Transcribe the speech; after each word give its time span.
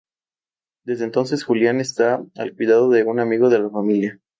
Desde 0.83 1.05
entonces 1.05 1.43
Julian 1.43 1.79
está 1.79 2.25
al 2.35 2.55
cuidado 2.55 2.89
de 2.89 3.03
un 3.03 3.19
amigo 3.19 3.49
de 3.51 3.59
la 3.59 3.69
familia. 3.69 4.19